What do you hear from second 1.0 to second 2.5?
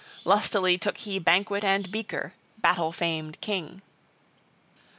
banquet and beaker,